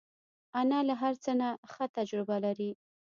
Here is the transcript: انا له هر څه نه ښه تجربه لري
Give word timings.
انا 0.59 0.79
له 0.87 0.93
هر 1.01 1.13
څه 1.23 1.31
نه 1.41 1.49
ښه 1.71 1.85
تجربه 1.97 2.35
لري 2.45 2.71